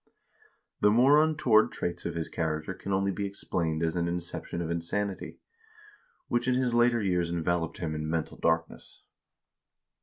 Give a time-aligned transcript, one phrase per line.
[0.79, 4.59] The more untoward traits of his char acter can only be explained as an inception
[4.59, 5.37] of insanity,
[6.27, 9.03] which in his later years enveloped him in mental darkness.